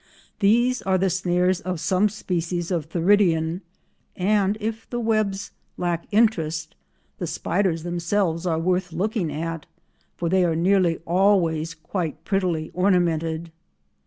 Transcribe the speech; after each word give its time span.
These 0.39 0.81
are 0.81 0.97
the 0.97 1.11
snares 1.11 1.61
of 1.61 1.79
some 1.79 2.09
species 2.09 2.71
of 2.71 2.89
Theridion, 2.89 3.61
and 4.15 4.57
if 4.59 4.89
the 4.89 4.99
webs 4.99 5.51
lack 5.77 6.07
interest 6.09 6.73
the 7.19 7.27
spiders 7.27 7.83
themselves 7.83 8.47
are 8.47 8.57
worth 8.57 8.91
looking 8.93 9.31
at, 9.31 9.67
for 10.17 10.27
they 10.27 10.43
are 10.43 10.55
nearly 10.55 10.97
always 11.05 11.75
quite 11.75 12.23
prettily 12.25 12.71
ornamented. 12.73 13.51